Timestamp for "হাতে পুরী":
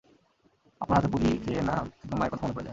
0.97-1.29